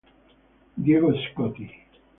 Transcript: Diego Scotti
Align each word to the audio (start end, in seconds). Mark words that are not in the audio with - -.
Diego 0.83 1.13
Scotti 1.29 1.69